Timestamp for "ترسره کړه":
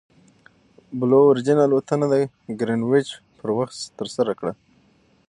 3.97-4.51